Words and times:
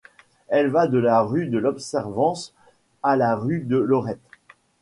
Elle 0.47 0.71
va 0.71 0.87
de 0.87 0.97
la 0.97 1.21
rue 1.21 1.45
de 1.45 1.59
l’observance 1.59 2.55
à 3.03 3.15
la 3.15 3.35
rue 3.35 3.59
de 3.59 3.77
Lorette. 3.77 4.19